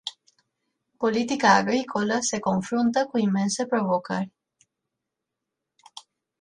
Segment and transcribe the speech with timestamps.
[0.97, 4.31] Politica agricolă se confruntă cu imense provocări.